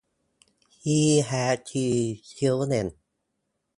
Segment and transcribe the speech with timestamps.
[0.79, 2.95] He has three children.